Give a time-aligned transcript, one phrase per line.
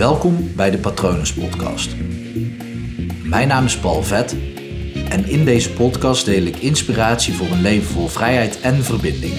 [0.00, 1.96] Welkom bij de Patronus Podcast.
[3.24, 4.32] Mijn naam is Paul Vet
[5.08, 9.34] en in deze podcast deel ik inspiratie voor een leven vol vrijheid en verbinding.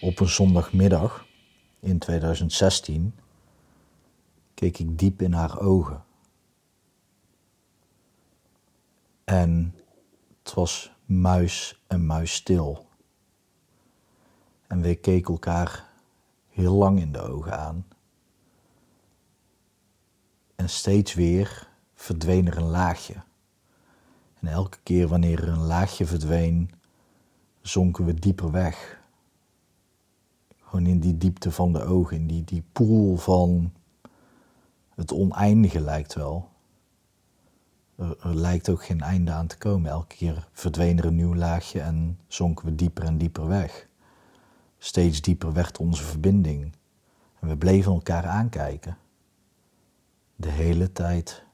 [0.00, 1.26] Op een zondagmiddag
[1.80, 3.14] in 2016
[4.54, 6.04] keek ik diep in haar ogen.
[9.24, 9.74] En
[10.42, 12.88] het was muis en muis stil.
[14.70, 15.88] En we keken elkaar
[16.48, 17.86] heel lang in de ogen aan.
[20.54, 23.14] En steeds weer verdween er een laagje.
[24.40, 26.70] En elke keer wanneer er een laagje verdween,
[27.60, 29.00] zonken we dieper weg.
[30.62, 33.72] Gewoon in die diepte van de ogen, in die, die poel van
[34.94, 36.48] het oneindige lijkt wel.
[37.96, 39.90] Er, er, lijkt ook geen einde aan te komen.
[39.90, 43.88] Elke keer verdween er een nieuw laagje en zonken we dieper en dieper weg.
[44.82, 46.72] Steeds dieper werd onze verbinding.
[47.40, 48.98] En we bleven elkaar aankijken.
[50.36, 51.44] De hele tijd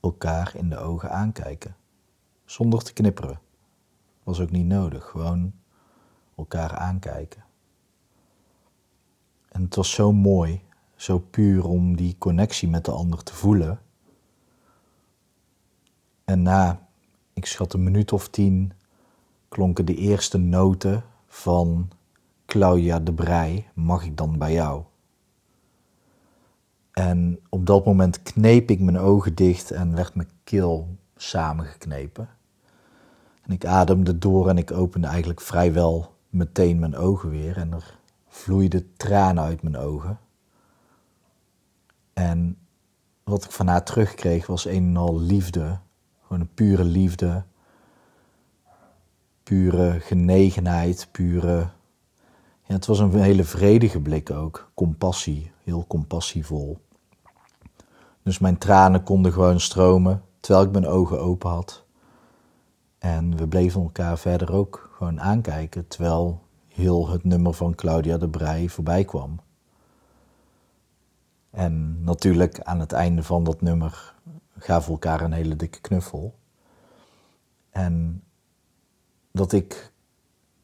[0.00, 1.76] elkaar in de ogen aankijken.
[2.44, 3.40] Zonder te knipperen.
[4.22, 5.04] Was ook niet nodig.
[5.04, 5.52] Gewoon
[6.36, 7.44] elkaar aankijken.
[9.48, 10.62] En het was zo mooi,
[10.94, 13.80] zo puur om die connectie met de ander te voelen.
[16.24, 16.88] En na,
[17.32, 18.72] ik schat een minuut of tien,
[19.48, 21.90] klonken de eerste noten van
[22.46, 24.82] Claudia de Brij, mag ik dan bij jou?
[26.92, 32.28] En op dat moment kneep ik mijn ogen dicht en werd mijn keel samengeknepen.
[33.42, 37.98] En ik ademde door en ik opende eigenlijk vrijwel meteen mijn ogen weer en er
[38.28, 40.18] vloeiden tranen uit mijn ogen.
[42.12, 42.58] En
[43.24, 45.78] wat ik van haar terugkreeg was een en al liefde,
[46.22, 47.44] gewoon een pure liefde,
[49.50, 51.68] pure genegenheid, pure.
[52.62, 56.78] Ja, het was een hele vredige blik ook, compassie, heel compassievol.
[58.22, 61.84] Dus mijn tranen konden gewoon stromen terwijl ik mijn ogen open had.
[62.98, 68.28] En we bleven elkaar verder ook gewoon aankijken terwijl heel het nummer van Claudia de
[68.28, 69.40] Brij voorbij kwam.
[71.50, 74.14] En natuurlijk aan het einde van dat nummer
[74.58, 76.34] gaven we elkaar een hele dikke knuffel.
[77.70, 78.22] En
[79.32, 79.92] dat ik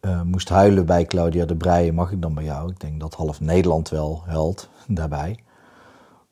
[0.00, 2.70] uh, moest huilen bij Claudia de Breij, mag ik dan bij jou?
[2.70, 5.38] Ik denk dat half Nederland wel huilt daarbij.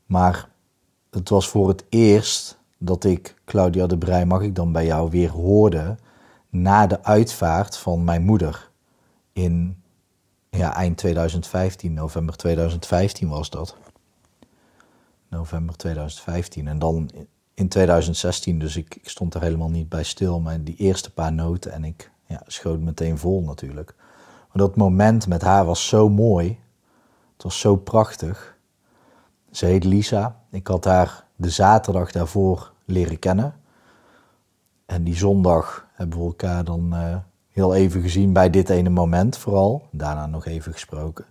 [0.06, 0.48] Maar
[1.10, 5.10] het was voor het eerst dat ik Claudia de Breij, mag ik dan bij jou,
[5.10, 5.96] weer hoorde
[6.48, 8.70] na de uitvaart van mijn moeder.
[9.32, 9.82] In
[10.50, 13.76] ja, eind 2015, november 2015 was dat.
[15.28, 16.68] November 2015.
[16.68, 17.10] En dan
[17.54, 21.32] in 2016, dus ik, ik stond er helemaal niet bij stil, maar die eerste paar
[21.32, 23.94] noten en ik ja, schoot meteen vol natuurlijk.
[24.52, 26.58] Maar dat moment met haar was zo mooi.
[27.32, 28.56] Het was zo prachtig.
[29.50, 30.40] Ze heet Lisa.
[30.50, 33.54] Ik had haar de zaterdag daarvoor leren kennen.
[34.86, 37.16] En die zondag hebben we elkaar dan uh,
[37.50, 39.88] heel even gezien bij dit ene moment vooral.
[39.90, 41.24] Daarna nog even gesproken.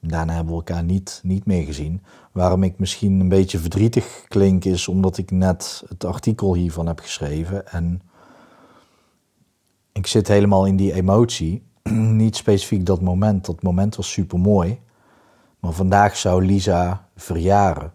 [0.00, 2.02] Daarna hebben we elkaar niet, niet meer gezien.
[2.32, 7.00] Waarom ik misschien een beetje verdrietig klink is omdat ik net het artikel hiervan heb
[7.00, 7.68] geschreven.
[7.68, 8.02] En
[9.98, 11.66] ik zit helemaal in die emotie.
[12.22, 13.46] niet specifiek dat moment.
[13.46, 14.80] Dat moment was super mooi.
[15.60, 17.92] Maar vandaag zou Lisa verjaren.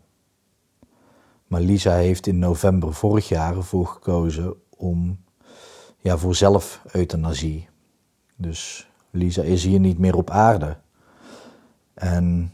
[1.47, 5.19] Maar Lisa heeft in november vorig jaar ervoor gekozen om
[5.97, 7.69] ja, voor zelf-euthanasie.
[8.35, 10.77] Dus Lisa is hier niet meer op aarde.
[11.93, 12.53] En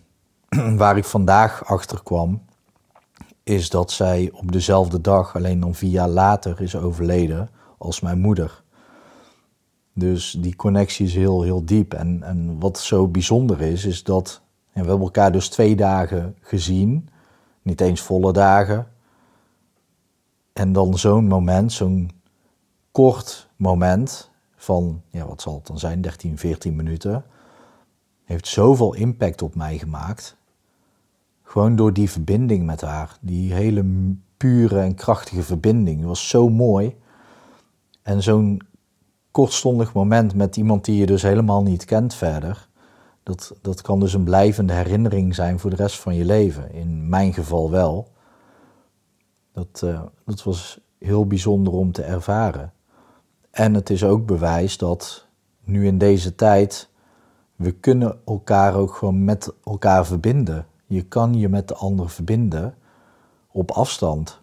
[0.78, 2.42] waar ik vandaag achter kwam,
[3.44, 8.20] is dat zij op dezelfde dag, alleen dan vier jaar later, is overleden als mijn
[8.20, 8.64] moeder.
[10.00, 11.94] Dus die connectie is heel, heel diep.
[11.94, 14.42] En, en wat zo bijzonder is, is dat
[14.84, 17.10] we hebben elkaar dus twee dagen gezien,
[17.62, 18.88] niet eens volle dagen.
[20.54, 22.12] En dan zo'n moment, zo'n
[22.92, 27.26] kort moment van, ja, wat zal het dan zijn, 13, 14 minuten,
[28.24, 30.38] heeft zoveel impact op mij gemaakt.
[31.44, 33.86] Gewoon door die verbinding met haar, die hele
[34.38, 35.98] pure en krachtige verbinding.
[35.98, 36.96] Het was zo mooi.
[38.02, 38.62] En zo'n
[39.32, 42.68] kortstondig moment met iemand die je dus helemaal niet kent verder.
[43.24, 46.74] Dat, dat kan dus een blijvende herinnering zijn voor de rest van je leven.
[46.74, 48.08] In mijn geval wel.
[49.52, 52.74] Dat, uh, dat was heel bijzonder om te ervaren.
[53.52, 55.28] En het is ook bewijs dat
[55.64, 56.90] nu in deze tijd
[57.56, 60.68] we kunnen elkaar ook gewoon met elkaar verbinden.
[60.86, 62.76] Je kan je met de ander verbinden
[63.52, 64.42] op afstand.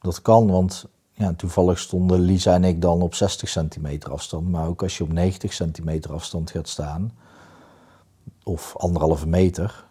[0.00, 4.48] Dat kan, want ja, toevallig stonden Lisa en ik dan op 60 centimeter afstand.
[4.48, 7.12] Maar ook als je op 90 centimeter afstand gaat staan,
[8.42, 9.86] of anderhalve meter,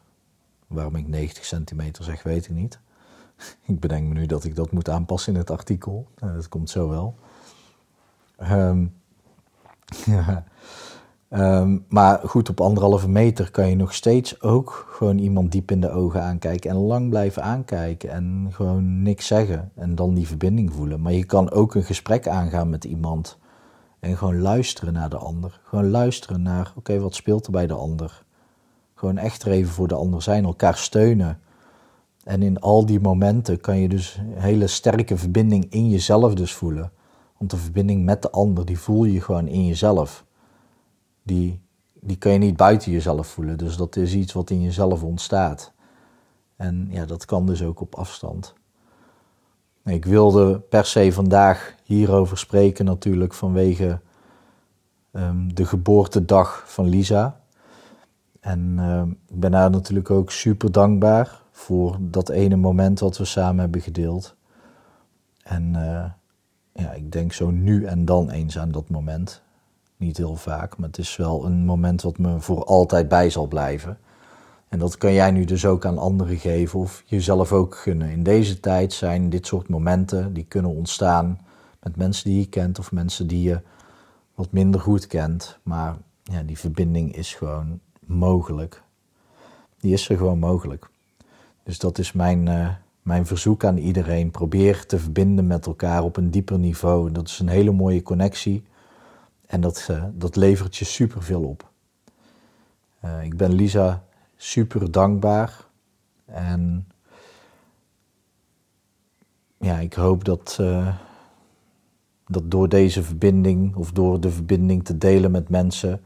[0.67, 2.79] waarom ik 90 centimeter zeg, weet ik niet.
[3.67, 6.07] Ik bedenk me nu dat ik dat moet aanpassen in het artikel.
[6.15, 7.15] dat komt zo wel.
[8.41, 8.93] Um,
[10.05, 10.45] ja.
[11.29, 15.81] Um, maar goed, op anderhalve meter kan je nog steeds ook gewoon iemand diep in
[15.81, 20.73] de ogen aankijken en lang blijven aankijken en gewoon niks zeggen en dan die verbinding
[20.73, 21.01] voelen.
[21.01, 23.37] Maar je kan ook een gesprek aangaan met iemand
[23.99, 25.59] en gewoon luisteren naar de ander.
[25.63, 28.23] Gewoon luisteren naar, oké, wat speelt er bij de ander?
[28.95, 31.39] Gewoon echt er even voor de ander zijn, elkaar steunen.
[32.23, 36.53] En in al die momenten kan je dus een hele sterke verbinding in jezelf dus
[36.53, 36.91] voelen.
[37.37, 40.25] Want de verbinding met de ander, die voel je gewoon in jezelf
[41.27, 41.61] die,
[41.93, 43.57] die kan je niet buiten jezelf voelen.
[43.57, 45.73] Dus dat is iets wat in jezelf ontstaat.
[46.55, 48.53] En ja, dat kan dus ook op afstand.
[49.83, 53.99] Ik wilde per se vandaag hierover spreken natuurlijk vanwege
[55.11, 57.39] um, de geboortedag van Lisa.
[58.39, 63.25] En um, ik ben haar natuurlijk ook super dankbaar voor dat ene moment wat we
[63.25, 64.35] samen hebben gedeeld.
[65.43, 66.05] En uh,
[66.73, 69.41] ja, ik denk zo nu en dan eens aan dat moment.
[69.97, 73.47] Niet heel vaak, maar het is wel een moment wat me voor altijd bij zal
[73.47, 73.97] blijven.
[74.67, 78.09] En dat kan jij nu dus ook aan anderen geven of jezelf ook gunnen.
[78.09, 81.39] In deze tijd zijn dit soort momenten die kunnen ontstaan
[81.83, 83.61] met mensen die je kent of mensen die je
[84.35, 85.57] wat minder goed kent.
[85.63, 88.81] Maar ja, die verbinding is gewoon mogelijk.
[89.79, 90.89] Die is er gewoon mogelijk.
[91.63, 92.69] Dus dat is mijn, uh,
[93.01, 94.31] mijn verzoek aan iedereen.
[94.31, 97.11] Probeer te verbinden met elkaar op een dieper niveau.
[97.11, 98.63] Dat is een hele mooie connectie.
[99.47, 101.71] En dat, uh, dat levert je superveel op.
[103.05, 104.03] Uh, ik ben Lisa
[104.35, 105.65] super dankbaar.
[106.25, 106.87] En
[109.57, 110.95] ja, ik hoop dat, uh,
[112.25, 116.01] dat door deze verbinding of door de verbinding te delen met mensen,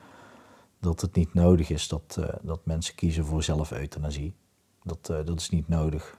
[0.80, 4.34] dat het niet nodig is dat, dat mensen kiezen voor zelfeuthanasie.
[4.84, 6.18] Dat, dat is niet nodig.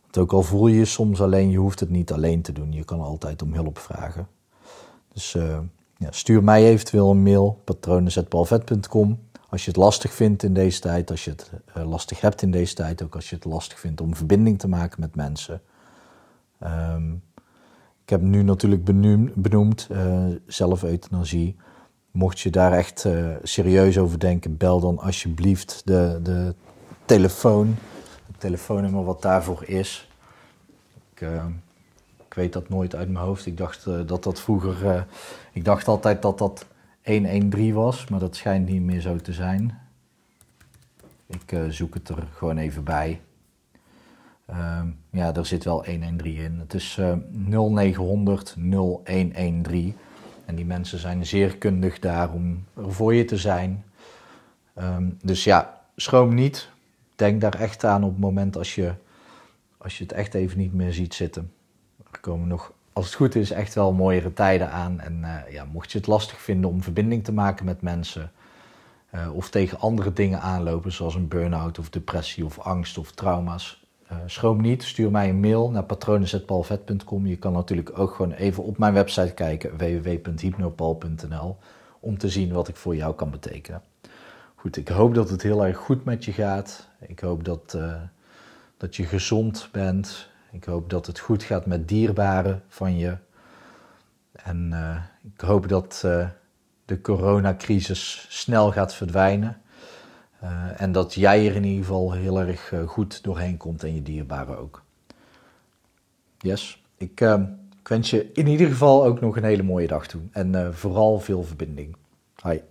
[0.00, 2.72] Want ook al voel je je soms alleen, je hoeft het niet alleen te doen.
[2.72, 4.28] Je kan altijd om hulp vragen.
[5.12, 5.36] Dus
[5.98, 9.18] ja, stuur mij eventueel een mail, patronen.palvet.com.
[9.48, 12.50] Als je het lastig vindt in deze tijd, als je het uh, lastig hebt in
[12.50, 15.60] deze tijd, ook als je het lastig vindt om verbinding te maken met mensen.
[16.64, 17.22] Um,
[18.02, 21.54] ik heb nu natuurlijk benoemd, benoemd uh.
[22.10, 26.54] Mocht je daar echt uh, serieus over denken, bel dan alsjeblieft de, de
[27.04, 27.76] telefoon.
[28.26, 30.08] Het telefoonnummer wat daarvoor is.
[31.14, 31.28] Ik,
[32.28, 33.46] ik weet dat nooit uit mijn hoofd.
[33.46, 34.84] Ik dacht uh, dat dat vroeger.
[34.84, 35.02] Uh,
[35.52, 36.66] ik dacht altijd dat dat
[37.04, 39.78] 113 was, maar dat schijnt niet meer zo te zijn.
[41.26, 43.20] Ik uh, zoek het er gewoon even bij.
[44.46, 46.58] Ehm, ja, er zit wel 113 in.
[46.58, 49.96] Het is 0900 0113.
[50.44, 53.84] En die mensen zijn zeer kundig daar om er voor je te zijn.
[54.78, 56.68] Um, dus ja, schroom niet.
[57.16, 58.92] Denk daar echt aan op het moment als je,
[59.78, 61.52] als je het echt even niet meer ziet zitten.
[62.10, 65.00] Er komen nog, als het goed is, echt wel mooiere tijden aan.
[65.00, 68.32] En uh, ja, mocht je het lastig vinden om verbinding te maken met mensen.
[69.14, 73.86] Uh, of tegen andere dingen aanlopen, zoals een burn-out of depressie of angst of trauma's.
[74.12, 77.26] Uh, schroom niet, stuur mij een mail naar patronen.palvet.com.
[77.26, 81.56] Je kan natuurlijk ook gewoon even op mijn website kijken, www.hypnopal.nl,
[82.00, 83.82] om te zien wat ik voor jou kan betekenen.
[84.54, 86.88] Goed, ik hoop dat het heel erg goed met je gaat.
[87.00, 87.78] Ik hoop dat,
[88.76, 90.28] dat je gezond bent.
[90.50, 93.16] Ik hoop dat het goed gaat met dierbaren van je.
[94.32, 94.96] En uh,
[95.34, 96.28] ik hoop dat uh,
[96.84, 99.60] de coronacrisis snel gaat verdwijnen.
[100.42, 104.02] Uh, en dat jij er in ieder geval heel erg goed doorheen komt en je
[104.02, 104.82] dierbaren ook.
[106.38, 107.20] Yes, ik,
[107.78, 110.20] ik, wens je in ieder geval ook nog een hele mooie dag toe.
[110.32, 111.96] En vooral veel verbinding.
[112.34, 112.62] Hoi.